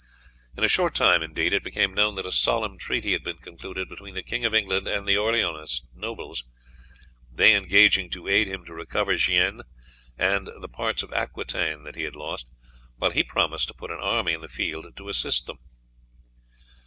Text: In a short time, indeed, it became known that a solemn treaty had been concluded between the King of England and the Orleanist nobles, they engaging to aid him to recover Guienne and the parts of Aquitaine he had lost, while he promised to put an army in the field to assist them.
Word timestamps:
In 0.57 0.63
a 0.63 0.67
short 0.67 0.95
time, 0.95 1.21
indeed, 1.21 1.53
it 1.53 1.61
became 1.61 1.93
known 1.93 2.15
that 2.15 2.25
a 2.25 2.31
solemn 2.31 2.79
treaty 2.79 3.11
had 3.11 3.21
been 3.21 3.37
concluded 3.37 3.87
between 3.87 4.15
the 4.15 4.23
King 4.23 4.45
of 4.45 4.55
England 4.55 4.87
and 4.87 5.05
the 5.07 5.13
Orleanist 5.15 5.85
nobles, 5.93 6.43
they 7.31 7.53
engaging 7.55 8.09
to 8.09 8.27
aid 8.27 8.47
him 8.47 8.65
to 8.65 8.73
recover 8.73 9.15
Guienne 9.15 9.61
and 10.17 10.49
the 10.59 10.67
parts 10.67 11.03
of 11.03 11.13
Aquitaine 11.13 11.85
he 11.93 12.01
had 12.01 12.15
lost, 12.15 12.49
while 12.97 13.11
he 13.11 13.23
promised 13.23 13.67
to 13.67 13.75
put 13.75 13.91
an 13.91 13.99
army 14.01 14.33
in 14.33 14.41
the 14.41 14.47
field 14.47 14.97
to 14.97 15.07
assist 15.07 15.45
them. 15.45 15.59